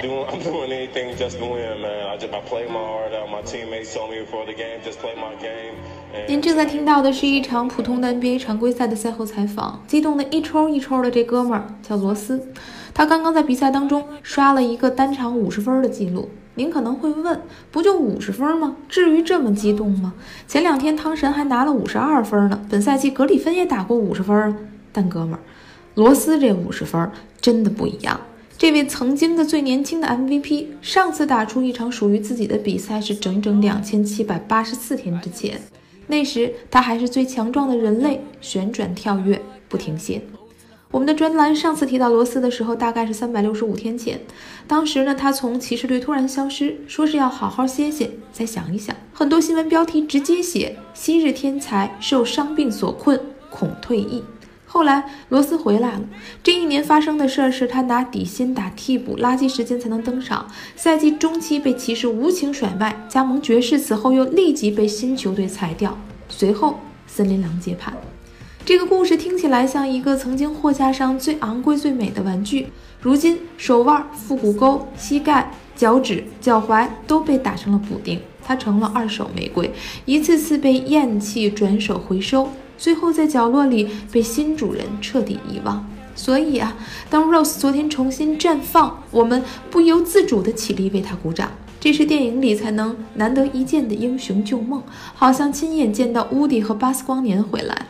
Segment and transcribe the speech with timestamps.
[0.00, 2.06] I'm doing anything just to win, man.
[2.06, 3.28] I just I play my heart out.
[3.30, 5.74] My teammates told me before the game, just play my game.
[6.28, 12.46] 您正在听到的是一场普通的 NBA 常规赛的赛后采访，激动的一抽一抽的这哥们儿叫罗斯，
[12.94, 16.28] 他刚刚在比赛当中刷了一个单场五十分的记录。
[16.54, 17.42] 您可能会问，
[17.72, 18.76] 不就五十分吗？
[18.88, 20.14] 至于这么激动吗？
[20.46, 24.56] 前两天汤神还拿了五十二分呢，本赛季格里芬也打过五十分啊。
[24.92, 25.40] 但哥们儿，
[25.94, 27.10] 罗斯这五十分
[27.40, 28.20] 真的不一样。
[28.58, 35.60] 这位曾经的最年轻的 MVP，上次打出一场属于自己的比赛是整整两千七百八十四天之前，
[36.08, 40.20] 那时他还是最强壮的人类，旋转跳跃不停歇。
[40.90, 44.20] 我们的专栏上次提到罗斯的时候，大概是三百六十五天前。
[44.66, 48.96] 当时呢，他从骑士队突然消失，说是要好好歇歇，再想一想。
[49.12, 54.24] 很多新闻标题直接写“昔日天才受伤病所困，恐退役”。
[54.70, 56.02] 后来罗斯回来了。
[56.42, 60.46] 这一年发生的事儿是他拿底薪打替补，垃圾时间才能登场。
[60.76, 65.96] 赛季中期被骑士无情甩卖，加盟爵士，此后又立即被新球队裁掉。
[66.28, 67.94] 随后森林狼接盘。
[68.66, 72.66] 这个故事听起来像一个曾经货架上最昂贵、最美的玩具，
[73.00, 79.72] 如今手腕、腹股沟、膝盖、脚趾、脚踝都被打成了补丁，它成了二手玫瑰，
[80.04, 85.84] 一次次被厌弃、转手回收，最后在角落里被新主人彻底遗忘。
[86.14, 86.74] 所以啊，
[87.10, 91.50] 当 Rose 昨天重新绽放，我们不由自主地起立为他鼓掌。
[91.80, 94.82] 这是电影里才能难得一见的英雄救梦，
[95.14, 97.86] 好像亲眼见到乌迪和巴斯光年回来了。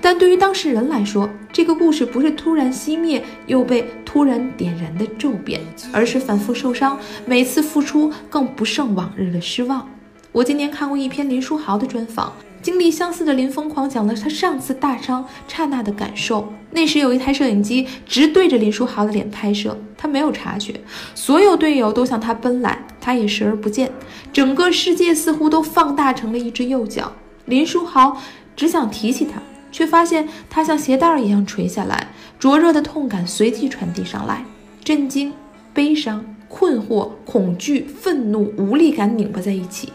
[0.00, 5.60] 但对于当事人来说，这个故事不是突然熄灭又被突然点燃的骤变，
[5.92, 6.96] 而是反复受伤，
[7.26, 9.88] 每次复出更不胜往日的失望。
[10.30, 16.50] 我今年看过一篇林书豪的专访，经历相似的林疯狂讲了他上次大伤刹那的感受。
[16.70, 20.80] 那时有一台摄影机直对着林书豪的脸拍摄，他没有察觉，
[21.14, 23.92] 所有队友都向他奔来，他也视而不见，
[24.32, 27.12] 整个世界似乎都放大成了一只右脚。
[27.46, 28.16] 林书豪
[28.56, 29.42] 只想提起他。
[29.72, 32.08] 却发现他像鞋带一样垂下来，
[32.38, 34.44] 灼热的痛感随即传递上来，
[34.84, 35.32] 震惊、
[35.72, 39.90] 悲伤、困惑、恐惧、愤怒、无力感拧巴在一起。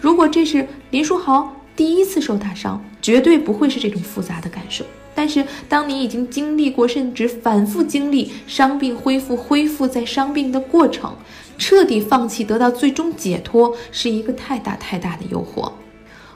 [0.00, 4.84] 如果这是林书豪第一次受大伤，绝对不会是这种复杂的感受。
[5.16, 11.12] 但是，当你已经经历过，甚至反复经历伤病恢复、恢复再伤病的过程，
[11.58, 15.72] 彻底放弃，得到最终解脱，是一个太大太大的诱惑。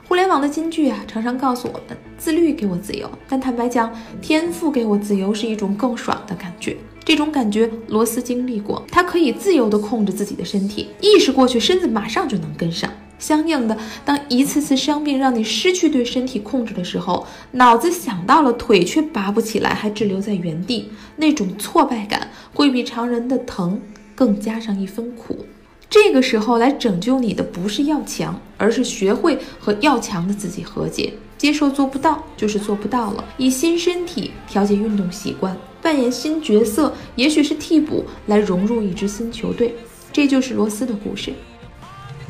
[0.05, 3.09] 互联网的金句啊，常常告诉我们：自律给我自由。
[3.29, 3.89] 但坦白讲，
[4.21, 6.75] 天赋给我自由是一种更爽的感觉。
[7.05, 8.85] 这种感觉，罗斯经历过。
[8.91, 12.91] 他可以自由地控制自己的身体，意识过去，身子马上就能跟上。
[13.19, 23.79] 相应的，当一次次伤病让你失去对身体控制的时候，脑子想到了，腿却拔不起来，还滞留在原地，那种挫败感会比常人的疼
[24.13, 25.45] 更加上一分苦。
[25.89, 39.73] 这个时候来拯救你的不是要强，而是学会和要强的自己和解，接受做不到就是做不到了，以新身体调节运动习惯，扮演新角色，也许是替补来融入一支新球队，
[40.11, 41.31] 这就是罗斯的故事。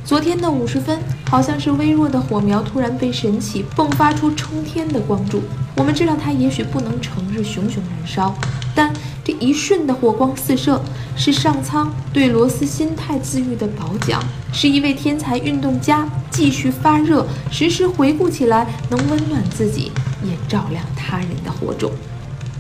[0.08, 0.98] 昨天的五十分，
[1.30, 5.42] 好像是微弱的火苗突然被神起，迸发出冲天的光柱。
[5.76, 8.34] 我们知道它也许不能成日熊熊燃烧，
[8.74, 10.82] 但这一瞬的火光四射，
[11.18, 14.24] 是上苍对罗斯心态自愈的褒奖，
[14.54, 19.92] 是一位天才运动家继续发热，时时回顾起来能温暖自己，
[20.24, 21.92] 也照亮他人的火种。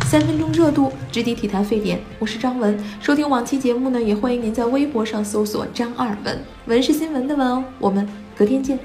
[0.09, 2.00] 三分钟热度，直抵体坛沸点。
[2.18, 7.62] 我是张文，收听往期节目呢，也欢迎您在微博上搜索张二文，文是新闻的文哦。
[7.78, 8.79] 我们隔天见。